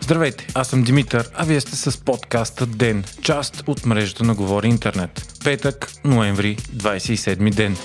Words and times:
Здравейте, 0.00 0.46
аз 0.54 0.68
съм 0.68 0.82
Димитър, 0.82 1.30
а 1.34 1.44
вие 1.44 1.60
сте 1.60 1.76
с 1.76 2.04
подкаста 2.04 2.66
ДЕН, 2.66 3.04
част 3.22 3.62
от 3.66 3.86
мрежата 3.86 4.24
на 4.24 4.34
Говори 4.34 4.68
Интернет. 4.68 5.26
Петък, 5.44 5.92
ноември, 6.04 6.56
27 6.56 7.54
ден. 7.54 7.76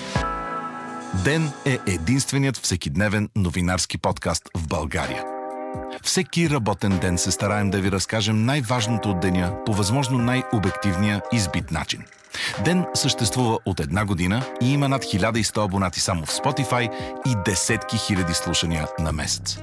Ден 1.24 1.50
е 1.66 1.78
единственият 1.86 2.56
всекидневен 2.56 3.28
новинарски 3.36 3.98
подкаст 3.98 4.42
в 4.56 4.68
България. 4.68 5.24
Всеки 6.02 6.50
работен 6.50 6.98
ден 6.98 7.18
се 7.18 7.30
стараем 7.30 7.70
да 7.70 7.80
ви 7.80 7.92
разкажем 7.92 8.44
най-важното 8.44 9.10
от 9.10 9.20
деня 9.20 9.52
по 9.66 9.72
възможно 9.72 10.18
най-обективния 10.18 11.22
избит 11.32 11.70
начин. 11.70 12.02
Ден 12.64 12.84
съществува 12.94 13.58
от 13.64 13.80
една 13.80 14.04
година 14.04 14.42
и 14.62 14.72
има 14.72 14.88
над 14.88 15.04
1100 15.04 15.64
абонати 15.64 16.00
само 16.00 16.26
в 16.26 16.30
Spotify 16.30 16.90
и 17.26 17.34
десетки 17.44 17.98
хиляди 17.98 18.34
слушания 18.34 18.86
на 18.98 19.12
месец. 19.12 19.58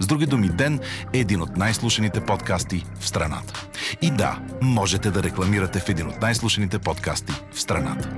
С 0.00 0.06
други 0.06 0.26
думи, 0.26 0.48
Ден 0.48 0.80
е 1.12 1.18
един 1.18 1.42
от 1.42 1.56
най-слушаните 1.56 2.20
подкасти 2.20 2.84
в 3.00 3.08
страната. 3.08 3.66
И 4.02 4.10
да, 4.10 4.38
можете 4.62 5.10
да 5.10 5.22
рекламирате 5.22 5.80
в 5.80 5.88
един 5.88 6.06
от 6.06 6.20
най-слушаните 6.20 6.78
подкасти 6.78 7.32
в 7.52 7.60
страната. 7.60 8.10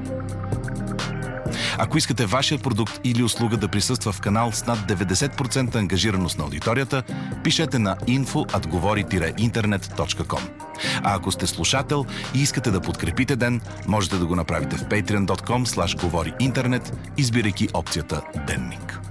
Ако 1.81 1.99
искате 1.99 2.27
вашия 2.27 2.59
продукт 2.59 3.01
или 3.05 3.23
услуга 3.23 3.57
да 3.57 3.69
присъства 3.69 4.13
в 4.13 4.21
канал 4.21 4.53
с 4.53 4.67
над 4.67 4.79
90% 4.79 5.75
ангажираност 5.75 6.39
на 6.39 6.45
аудиторията, 6.45 7.03
пишете 7.45 7.79
на 7.79 7.97
info.atgovori-internet.com. 7.97 10.41
А 11.03 11.15
ако 11.15 11.33
сте 11.33 11.47
слушател 11.47 12.07
и 12.35 12.43
искате 12.43 12.71
да 12.71 12.81
подкрепите 12.81 13.37
ден, 13.37 13.61
можете 13.87 14.17
да 14.17 14.27
го 14.27 14.37
направите 14.37 14.77
в 14.77 14.85
patreon.com 14.85 15.67
slash 15.67 16.01
говори 16.01 16.33
интернет, 16.41 17.13
избирайки 17.17 17.69
опцията 17.75 18.23
Денник. 18.47 19.08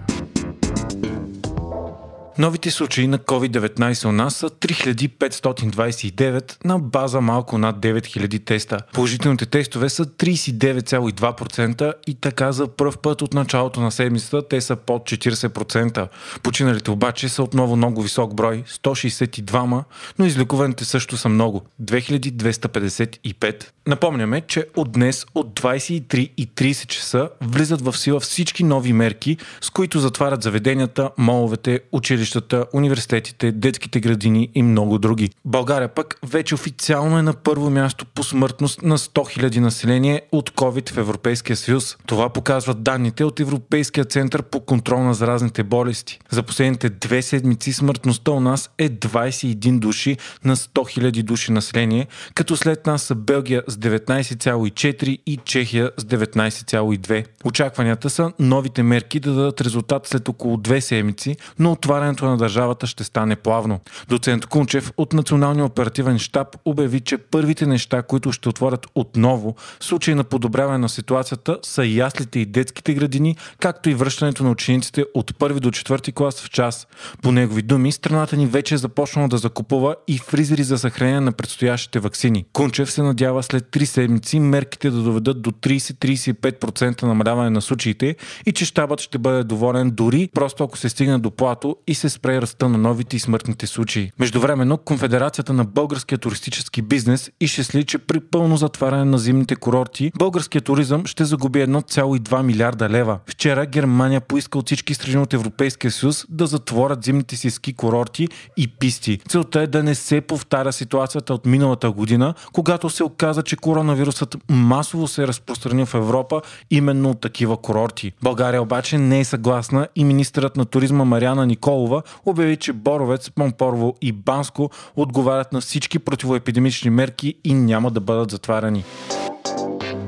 Новите 2.40 2.72
случаи 2.72 3.08
на 3.08 3.20
COVID-19 3.20 4.06
у 4.06 4.12
нас 4.12 4.36
са 4.36 4.50
3529 4.50 6.66
на 6.66 6.80
база 6.80 7.22
малко 7.22 7.58
над 7.58 7.76
9000 7.76 8.46
теста. 8.46 8.78
Положителните 8.94 9.46
тестове 9.46 9.90
са 9.90 10.06
39,2% 10.06 11.94
и 12.08 12.16
така 12.16 12.52
за 12.52 12.68
пръв 12.68 12.98
път 12.98 13.22
от 13.22 13.34
началото 13.34 13.82
на 13.82 13.92
седмицата 13.92 14.48
те 14.48 14.62
са 14.62 14.76
под 14.76 15.04
40%. 15.04 16.08
Починалите 16.44 16.92
обаче 16.92 17.30
са 17.30 17.44
отново 17.44 17.76
много 17.76 18.02
висок 18.02 18.36
брой 18.36 18.64
162, 18.68 19.84
но 20.20 20.26
излекуваните 20.26 20.86
също 20.86 21.18
са 21.18 21.30
много 21.30 21.62
2255. 21.84 23.66
Напомняме, 23.88 24.42
че 24.42 24.66
от 24.76 24.92
днес 24.92 25.26
от 25.36 25.60
23.30 25.60 26.88
часа 26.88 27.30
влизат 27.42 27.82
в 27.82 27.98
сила 27.98 28.20
всички 28.20 28.64
нови 28.64 28.94
мерки, 28.94 29.38
с 29.62 29.70
които 29.70 30.00
затварят 30.00 30.44
заведенията, 30.44 31.10
моловете, 31.18 31.80
училищата 31.92 32.27
училищата, 32.28 32.66
университетите, 32.74 33.52
детските 33.52 34.00
градини 34.00 34.50
и 34.56 34.64
много 34.64 34.98
други. 34.98 35.30
България 35.46 35.88
пък 35.88 36.20
вече 36.24 36.56
официално 36.56 37.18
е 37.18 37.22
на 37.22 37.34
първо 37.34 37.70
място 37.70 38.06
по 38.06 38.24
смъртност 38.24 38.82
на 38.82 38.98
100 38.98 39.40
000 39.40 39.60
население 39.60 40.22
от 40.32 40.50
COVID 40.50 40.94
в 40.94 40.98
Европейския 40.98 41.56
съюз. 41.56 41.98
Това 42.06 42.30
показват 42.30 42.84
данните 42.84 43.24
от 43.24 43.40
Европейския 43.40 44.06
център 44.06 44.44
по 44.44 44.60
контрол 44.60 45.04
на 45.04 45.14
заразните 45.14 45.64
болести. 45.64 46.20
За 46.30 46.44
последните 46.44 46.90
две 46.90 47.22
седмици 47.22 47.74
смъртността 47.74 48.32
у 48.32 48.40
нас 48.40 48.70
е 48.78 48.90
21 48.90 49.80
души 49.80 50.18
на 50.44 50.56
100 50.56 50.68
000 51.00 51.24
души 51.24 51.52
население, 51.52 52.08
като 52.34 52.58
след 52.58 52.86
нас 52.86 53.02
са 53.02 53.16
Белгия 53.16 53.64
с 53.68 53.78
19,4 53.78 55.18
и 55.26 55.38
Чехия 55.46 55.92
с 55.98 56.04
19,2. 56.04 57.26
Очакванията 57.44 58.10
са 58.10 58.32
новите 58.40 58.84
мерки 58.84 59.20
да 59.20 59.34
дадат 59.34 59.62
резултат 59.62 60.08
след 60.08 60.30
около 60.30 60.58
две 60.58 60.82
седмици, 60.82 61.36
но 61.60 61.72
отварянето 61.72 62.17
развитието 62.18 62.26
на 62.26 62.38
държавата 62.38 62.88
ще 62.88 63.04
стане 63.04 63.36
плавно. 63.36 63.80
Доцент 64.08 64.46
Кунчев 64.46 64.92
от 64.98 65.14
Националния 65.14 65.66
оперативен 65.66 66.20
штаб 66.20 66.48
обяви, 66.66 67.00
че 67.00 67.18
първите 67.18 67.66
неща, 67.66 68.02
които 68.02 68.32
ще 68.32 68.50
отворят 68.50 68.88
отново 68.96 69.56
в 69.80 69.86
случай 69.86 70.16
на 70.16 70.24
подобряване 70.24 70.78
на 70.78 70.90
ситуацията 70.90 71.58
са 71.64 71.86
яслите 71.86 72.40
и 72.40 72.46
детските 72.46 72.94
градини, 72.94 73.36
както 73.60 73.90
и 73.90 73.94
връщането 73.94 74.44
на 74.44 74.52
учениците 74.52 75.06
от 75.14 75.38
първи 75.38 75.60
до 75.60 75.72
четвърти 75.72 76.12
клас 76.12 76.42
в 76.42 76.50
час. 76.50 76.88
По 77.22 77.32
негови 77.32 77.62
думи, 77.62 77.92
страната 77.92 78.38
ни 78.38 78.46
вече 78.46 78.76
е 78.76 78.78
започнала 78.78 79.28
да 79.28 79.38
закупува 79.38 79.96
и 80.08 80.18
фризери 80.18 80.64
за 80.64 80.78
съхранение 80.78 81.20
на 81.20 81.32
предстоящите 81.32 82.00
вакцини. 82.00 82.46
Кунчев 82.54 82.92
се 82.92 83.02
надява 83.02 83.44
след 83.44 83.64
3 83.64 83.84
седмици 83.86 84.40
мерките 84.40 84.90
да 84.90 85.02
доведат 85.02 85.42
до 85.42 85.52
30-35% 85.52 87.04
намаляване 87.04 87.50
на 87.50 87.62
случаите 87.62 88.16
и 88.46 88.52
че 88.52 88.66
щабът 88.66 89.02
ще 89.02 89.18
бъде 89.18 89.44
доволен 89.44 89.92
дори 89.92 90.30
просто 90.34 90.64
ако 90.64 90.78
се 90.78 90.90
стигне 90.90 91.18
до 91.18 91.32
плато 91.32 91.76
и 91.88 91.96
се 91.96 92.07
спре 92.10 92.42
ръста 92.42 92.70
на 92.70 92.78
новите 92.78 93.16
и 93.16 93.20
смъртните 93.20 93.68
случаи. 93.68 94.12
Междувременно 94.20 94.78
Конфедерацията 94.78 95.54
на 95.54 95.66
българския 95.66 96.18
туристически 96.18 96.82
бизнес 96.82 97.32
и 97.40 97.48
ще 97.48 97.64
сли, 97.64 97.84
че 97.84 97.98
при 97.98 98.20
пълно 98.20 98.58
затваряне 98.58 99.06
на 99.06 99.18
зимните 99.18 99.56
курорти 99.56 100.12
българският 100.18 100.66
туризъм 100.66 101.06
ще 101.06 101.26
загуби 101.26 101.60
1,2 101.60 102.42
милиарда 102.42 102.90
лева. 102.90 103.20
Вчера 103.28 103.66
Германия 103.66 104.22
поиска 104.22 104.58
от 104.58 104.66
всички 104.66 104.94
страни 104.94 105.18
от 105.18 105.34
Европейския 105.34 105.92
съюз 105.92 106.26
да 106.30 106.48
затворят 106.48 107.04
зимните 107.04 107.36
си 107.36 107.50
ски 107.50 107.74
курорти 107.74 108.28
и 108.58 108.68
писти. 108.68 109.20
Целта 109.30 109.62
е 109.62 109.68
да 109.68 109.84
не 109.84 109.96
се 109.96 110.22
повтаря 110.22 110.74
ситуацията 110.74 111.34
от 111.34 111.46
миналата 111.46 111.92
година, 111.92 112.34
когато 112.54 112.90
се 112.90 113.04
оказа, 113.04 113.44
че 113.44 113.56
коронавирусът 113.56 114.38
масово 114.50 115.08
се 115.08 115.28
разпространил 115.28 115.86
в 115.86 115.94
Европа 115.94 116.42
именно 116.72 117.10
от 117.10 117.22
такива 117.22 117.58
курорти. 117.58 118.12
България 118.24 118.62
обаче 118.62 118.98
не 118.98 119.20
е 119.20 119.26
съгласна 119.26 119.88
и 119.96 120.04
министърът 120.04 120.58
на 120.58 120.66
туризма 120.66 121.06
Мариана 121.06 121.46
Николова 121.46 121.97
Петкова 121.98 122.22
обяви, 122.26 122.58
че 122.58 122.74
Боровец, 122.74 123.30
Помпорово 123.30 123.96
и 124.02 124.12
Банско 124.12 124.70
отговарят 124.96 125.54
на 125.54 125.62
всички 125.62 126.00
противоепидемични 126.00 126.90
мерки 126.90 127.36
и 127.44 127.54
няма 127.54 127.92
да 127.92 128.00
бъдат 128.00 128.32
затваряни. 128.32 128.84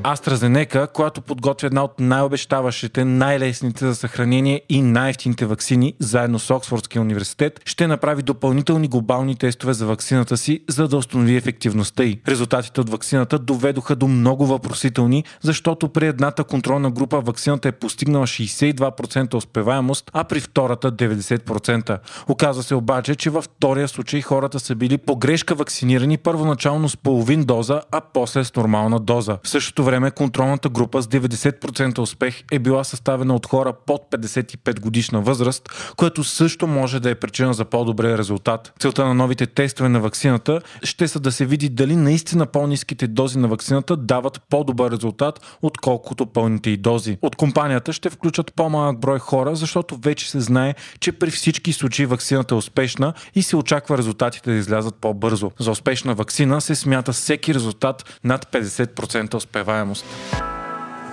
AstraZeneca, 0.02 0.92
която 0.92 1.20
подготвя 1.20 1.66
една 1.66 1.84
от 1.84 2.00
най-обещаващите, 2.00 3.04
най-лесните 3.04 3.86
за 3.86 3.94
съхранение 3.94 4.62
и 4.68 4.82
най-ефтините 4.82 5.46
вакцини, 5.46 5.94
заедно 5.98 6.38
с 6.38 6.54
Оксфордския 6.54 7.02
университет, 7.02 7.60
ще 7.64 7.86
направи 7.86 8.22
допълнителни 8.22 8.88
глобални 8.88 9.36
тестове 9.36 9.72
за 9.72 9.86
вакцината 9.86 10.36
си, 10.36 10.60
за 10.68 10.88
да 10.88 10.96
установи 10.96 11.36
ефективността 11.36 12.04
й. 12.04 12.20
Резултатите 12.28 12.80
от 12.80 12.90
вакцината 12.90 13.38
доведоха 13.38 13.96
до 13.96 14.08
много 14.08 14.46
въпросителни, 14.46 15.24
защото 15.42 15.88
при 15.88 16.06
едната 16.06 16.44
контролна 16.44 16.90
група 16.90 17.20
вакцината 17.20 17.68
е 17.68 17.72
постигнала 17.72 18.26
62% 18.26 19.34
успеваемост, 19.34 20.10
а 20.14 20.24
при 20.24 20.40
втората 20.40 20.92
90%. 20.92 21.98
Оказва 22.28 22.62
се 22.62 22.74
обаче, 22.74 23.14
че 23.14 23.30
във 23.30 23.44
втория 23.44 23.88
случай 23.88 24.20
хората 24.20 24.60
са 24.60 24.74
били 24.74 24.98
по 24.98 25.16
грешка 25.16 25.54
вакцинирани 25.54 26.18
първоначално 26.18 26.88
с 26.88 26.96
половин 26.96 27.44
доза, 27.44 27.80
а 27.92 28.00
после 28.00 28.44
с 28.44 28.56
нормална 28.56 29.00
доза. 29.00 29.38
В 29.42 29.48
същото 29.48 29.89
време 29.90 30.10
контролната 30.10 30.68
група 30.68 31.02
с 31.02 31.06
90% 31.06 31.98
успех 31.98 32.42
е 32.52 32.58
била 32.58 32.84
съставена 32.84 33.34
от 33.34 33.46
хора 33.46 33.72
под 33.86 34.02
55 34.10 34.80
годишна 34.80 35.20
възраст, 35.20 35.92
което 35.96 36.24
също 36.24 36.66
може 36.66 37.00
да 37.00 37.10
е 37.10 37.14
причина 37.14 37.54
за 37.54 37.64
по-добрия 37.64 38.18
резултат. 38.18 38.72
Целта 38.80 39.04
на 39.04 39.14
новите 39.14 39.46
тестове 39.46 39.88
на 39.88 40.00
вакцината 40.00 40.60
ще 40.82 41.08
са 41.08 41.20
да 41.20 41.32
се 41.32 41.46
види 41.46 41.68
дали 41.68 41.96
наистина 41.96 42.46
по-низките 42.46 43.06
дози 43.06 43.38
на 43.38 43.48
вакцината 43.48 43.96
дават 43.96 44.42
по-добър 44.50 44.90
резултат, 44.90 45.56
отколкото 45.62 46.26
пълните 46.26 46.70
и 46.70 46.76
дози. 46.76 47.18
От 47.22 47.36
компанията 47.36 47.92
ще 47.92 48.10
включат 48.10 48.54
по-малък 48.54 48.98
брой 48.98 49.18
хора, 49.18 49.56
защото 49.56 49.96
вече 49.96 50.30
се 50.30 50.40
знае, 50.40 50.74
че 51.00 51.12
при 51.12 51.30
всички 51.30 51.72
случаи 51.72 52.06
вакцината 52.06 52.54
е 52.54 52.58
успешна 52.58 53.12
и 53.34 53.42
се 53.42 53.56
очаква 53.56 53.98
резултатите 53.98 54.50
да 54.50 54.56
излязат 54.56 54.94
по-бързо. 54.94 55.50
За 55.58 55.70
успешна 55.70 56.14
вакцина 56.14 56.60
се 56.60 56.74
смята 56.74 57.12
всеки 57.12 57.54
резултат 57.54 58.18
над 58.24 58.52
50% 58.52 59.34
успеваемост 59.34 59.79
успеваемост. 59.88 60.49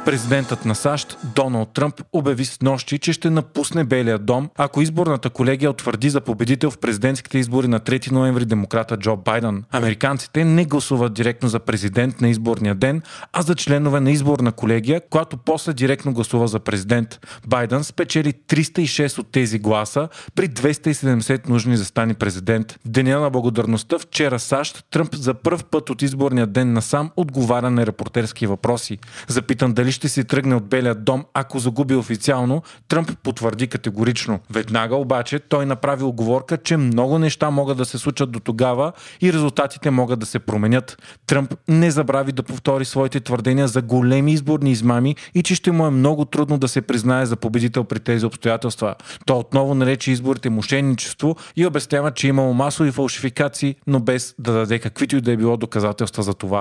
Президентът 0.07 0.65
на 0.65 0.75
САЩ 0.75 1.17
Доналд 1.35 1.69
Тръмп 1.73 2.01
обяви 2.13 2.45
с 2.45 2.61
нощи, 2.61 2.99
че 2.99 3.13
ще 3.13 3.29
напусне 3.29 3.83
Белия 3.83 4.19
дом, 4.19 4.49
ако 4.57 4.81
изборната 4.81 5.29
колегия 5.29 5.69
утвърди 5.69 6.09
за 6.09 6.21
победител 6.21 6.71
в 6.71 6.77
президентските 6.77 7.37
избори 7.37 7.67
на 7.67 7.79
3 7.79 8.11
ноември 8.11 8.45
демократа 8.45 8.97
Джо 8.97 9.15
Байден. 9.15 9.63
Американците 9.71 10.45
не 10.45 10.65
гласуват 10.65 11.13
директно 11.13 11.49
за 11.49 11.59
президент 11.59 12.21
на 12.21 12.29
изборния 12.29 12.75
ден, 12.75 13.01
а 13.33 13.41
за 13.41 13.55
членове 13.55 13.99
на 13.99 14.11
изборна 14.11 14.51
колегия, 14.51 15.01
която 15.09 15.37
после 15.37 15.73
директно 15.73 16.13
гласува 16.13 16.47
за 16.47 16.59
президент. 16.59 17.19
Байден 17.47 17.83
спечели 17.83 18.33
306 18.33 19.19
от 19.19 19.31
тези 19.31 19.59
гласа 19.59 20.09
при 20.35 20.49
270 20.49 21.49
нужни 21.49 21.77
за 21.77 21.85
стани 21.85 22.13
президент. 22.13 22.71
В 22.71 22.89
деня 22.89 23.19
на 23.19 23.29
благодарността 23.29 23.99
вчера 23.99 24.39
САЩ 24.39 24.85
Тръмп 24.91 25.15
за 25.15 25.33
първ 25.33 25.63
път 25.71 25.89
от 25.89 26.01
изборния 26.01 26.47
ден 26.47 26.73
насам 26.73 27.11
отговаря 27.17 27.69
на 27.69 27.85
репортерски 27.85 28.47
въпроси. 28.47 28.97
Запитан 29.27 29.73
дали 29.73 29.96
ще 29.97 30.09
се 30.09 30.23
тръгне 30.23 30.55
от 30.55 30.65
Белия 30.69 30.95
дом, 30.95 31.25
ако 31.33 31.59
загуби 31.59 31.95
официално, 31.95 32.61
Тръмп 32.87 33.17
потвърди 33.23 33.67
категорично. 33.67 34.39
Веднага 34.49 34.95
обаче 34.95 35.39
той 35.39 35.65
направи 35.65 36.03
оговорка, 36.03 36.57
че 36.57 36.77
много 36.77 37.19
неща 37.19 37.49
могат 37.49 37.77
да 37.77 37.85
се 37.85 37.97
случат 37.97 38.31
до 38.31 38.39
тогава 38.39 38.91
и 39.21 39.33
резултатите 39.33 39.91
могат 39.91 40.19
да 40.19 40.25
се 40.25 40.39
променят. 40.39 40.97
Тръмп 41.27 41.53
не 41.67 41.91
забрави 41.91 42.31
да 42.31 42.43
повтори 42.43 42.85
своите 42.85 43.19
твърдения 43.19 43.67
за 43.67 43.81
големи 43.81 44.33
изборни 44.33 44.71
измами 44.71 45.15
и 45.35 45.43
че 45.43 45.55
ще 45.55 45.71
му 45.71 45.85
е 45.85 45.89
много 45.89 46.25
трудно 46.25 46.57
да 46.57 46.67
се 46.67 46.81
признае 46.81 47.25
за 47.25 47.35
победител 47.35 47.83
при 47.83 47.99
тези 47.99 48.25
обстоятелства. 48.25 48.95
Той 49.25 49.37
отново 49.37 49.75
нарече 49.75 50.11
изборите 50.11 50.49
мошенничество 50.49 51.35
и 51.55 51.65
обяснява, 51.65 52.11
че 52.11 52.27
имало 52.27 52.53
масови 52.53 52.91
фалшификации, 52.91 53.75
но 53.87 53.99
без 53.99 54.35
да 54.39 54.53
даде 54.53 54.79
каквито 54.79 55.15
и 55.15 55.21
да 55.21 55.31
е 55.31 55.37
било 55.37 55.57
доказателства 55.57 56.23
за 56.23 56.33
това. 56.33 56.59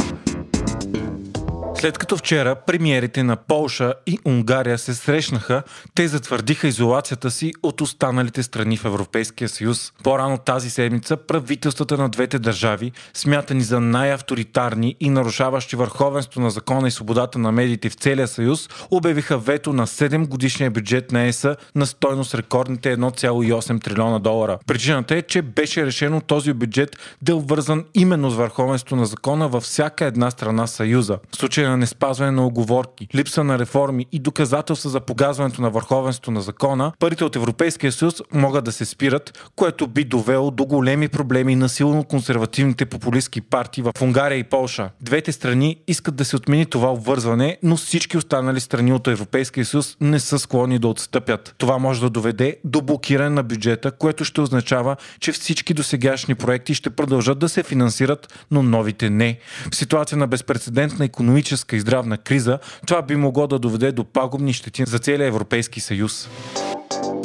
След 1.78 1.98
като 1.98 2.16
вчера 2.16 2.54
премиерите 2.54 3.22
на 3.22 3.36
Полша 3.36 3.94
и 4.06 4.18
Унгария 4.24 4.78
се 4.78 4.94
срещнаха, 4.94 5.62
те 5.94 6.08
затвърдиха 6.08 6.68
изолацията 6.68 7.30
си 7.30 7.52
от 7.62 7.80
останалите 7.80 8.42
страни 8.42 8.76
в 8.76 8.84
Европейския 8.84 9.48
съюз. 9.48 9.92
По-рано 10.02 10.38
тази 10.38 10.70
седмица 10.70 11.16
правителствата 11.16 11.96
на 11.96 12.08
двете 12.08 12.38
държави, 12.38 12.92
смятани 13.14 13.60
за 13.60 13.80
най-авторитарни 13.80 14.96
и 15.00 15.10
нарушаващи 15.10 15.76
върховенство 15.76 16.40
на 16.40 16.50
закона 16.50 16.88
и 16.88 16.90
свободата 16.90 17.38
на 17.38 17.52
медиите 17.52 17.88
в 17.88 17.94
целия 17.94 18.28
съюз, 18.28 18.68
обявиха 18.90 19.38
вето 19.38 19.72
на 19.72 19.86
7 19.86 20.28
годишния 20.28 20.70
бюджет 20.70 21.12
на 21.12 21.22
ЕСА 21.22 21.56
на 21.74 21.86
стойност 21.86 22.34
рекордните 22.34 22.96
1,8 22.96 23.84
трилиона 23.84 24.18
долара. 24.18 24.58
Причината 24.66 25.16
е, 25.16 25.22
че 25.22 25.42
беше 25.42 25.86
решено 25.86 26.20
този 26.20 26.52
бюджет 26.52 26.96
да 27.22 27.32
е 27.32 27.34
обвързан 27.34 27.84
именно 27.94 28.30
с 28.30 28.36
върховенство 28.36 28.96
на 28.96 29.06
закона 29.06 29.48
във 29.48 29.62
всяка 29.62 30.04
една 30.04 30.30
страна 30.30 30.66
съюза. 30.66 31.18
В 31.32 31.36
случая 31.36 31.65
на 31.68 31.76
неспазване 31.76 32.30
на 32.30 32.46
оговорки, 32.46 33.08
липса 33.14 33.44
на 33.44 33.58
реформи 33.58 34.06
и 34.12 34.18
доказателства 34.18 34.90
за 34.90 35.00
погазването 35.00 35.62
на 35.62 35.70
върховенството 35.70 36.30
на 36.30 36.40
закона, 36.40 36.92
парите 36.98 37.24
от 37.24 37.36
Европейския 37.36 37.92
съюз 37.92 38.14
могат 38.32 38.64
да 38.64 38.72
се 38.72 38.84
спират, 38.84 39.50
което 39.56 39.86
би 39.86 40.04
довело 40.04 40.50
до 40.50 40.66
големи 40.66 41.08
проблеми 41.08 41.56
на 41.56 41.68
силно 41.68 42.04
консервативните 42.04 42.86
популистски 42.86 43.40
партии 43.40 43.82
в 43.82 43.92
Унгария 44.02 44.38
и 44.38 44.44
Полша. 44.44 44.90
Двете 45.00 45.32
страни 45.32 45.76
искат 45.88 46.16
да 46.16 46.24
се 46.24 46.36
отмени 46.36 46.66
това 46.66 46.92
обвързване, 46.92 47.58
но 47.62 47.76
всички 47.76 48.16
останали 48.16 48.60
страни 48.60 48.92
от 48.92 49.08
Европейския 49.08 49.64
съюз 49.64 49.96
не 50.00 50.20
са 50.20 50.38
склонни 50.38 50.78
да 50.78 50.88
отстъпят. 50.88 51.54
Това 51.58 51.78
може 51.78 52.00
да 52.00 52.10
доведе 52.10 52.56
до 52.64 52.82
блокиране 52.82 53.30
на 53.30 53.42
бюджета, 53.42 53.90
което 53.90 54.24
ще 54.24 54.40
означава, 54.40 54.96
че 55.20 55.32
всички 55.32 55.74
досегашни 55.74 56.34
проекти 56.34 56.74
ще 56.74 56.90
продължат 56.90 57.38
да 57.38 57.48
се 57.48 57.62
финансират, 57.62 58.46
но 58.50 58.62
новите 58.62 59.10
не. 59.10 59.38
В 59.72 59.76
ситуация 59.76 60.18
на 60.18 60.26
безпредседентна 60.26 61.04
економическа 61.04 61.55
економическа 61.56 61.76
и 61.76 61.80
здравна 61.80 62.18
криза, 62.18 62.58
това 62.86 63.02
би 63.02 63.16
могло 63.16 63.46
да 63.46 63.58
доведе 63.58 63.92
до 63.92 64.04
пагубни 64.04 64.52
щети 64.52 64.84
за 64.86 64.98
целия 64.98 65.26
Европейски 65.26 65.80
съюз. 65.80 66.28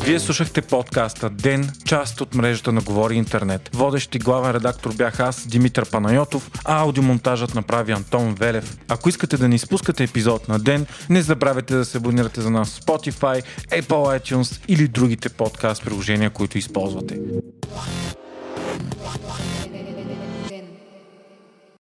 Вие 0.04 0.20
слушахте 0.20 0.62
подкаста 0.62 1.30
Ден, 1.30 1.72
част 1.86 2.22
от 2.22 2.36
мрежата 2.36 2.72
на 2.72 2.82
Говори 2.82 3.16
Интернет. 3.16 3.70
Водещ 3.74 4.16
и 4.16 4.20
главен 4.20 4.52
редактор 4.52 4.94
бях 4.96 5.20
аз, 5.20 5.48
Димитър 5.48 5.90
Панайотов, 5.90 6.52
а 6.66 6.82
аудиомонтажът 6.82 7.56
направи 7.56 7.92
Антон 7.92 8.34
Велев. 8.34 8.78
Ако 8.88 9.10
искате 9.10 9.38
да 9.38 9.48
не 9.48 9.56
изпускате 9.56 10.04
епизод 10.04 10.48
на 10.48 10.60
Ден, 10.60 10.86
не 11.10 11.22
забравяйте 11.22 11.76
да 11.76 11.86
се 11.86 11.98
абонирате 11.98 12.42
за 12.42 12.50
нас 12.50 12.70
в 12.70 12.86
Spotify, 12.86 13.44
Apple 13.70 14.20
iTunes 14.20 14.62
или 14.68 14.88
другите 14.88 15.30
подкаст 15.30 15.84
приложения, 15.84 16.30
които 16.30 16.58
използвате. 16.58 17.18